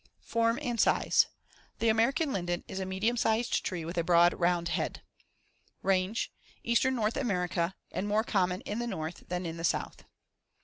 [0.35, 1.27] ]Form and size:
[1.77, 5.03] The American Linden is a medium sized tree with a broad round head.
[5.83, 10.05] Range: Eastern North America and more common in the north than in the south.